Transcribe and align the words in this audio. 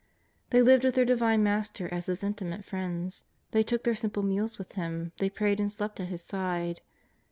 They 0.49 0.63
lived 0.63 0.83
with 0.83 0.95
their 0.95 1.05
Divine 1.05 1.43
Master 1.43 1.87
as 1.93 2.07
His 2.07 2.23
inti* 2.23 2.43
mate 2.43 2.65
friends. 2.65 3.23
They 3.51 3.61
took 3.61 3.83
their 3.83 3.93
simple 3.93 4.23
meals 4.23 4.57
with 4.57 4.71
Him, 4.71 5.11
they 5.19 5.29
prayed 5.29 5.59
and 5.59 5.71
slept 5.71 5.99
at 5.99 6.07
His 6.07 6.23
side. 6.23 6.81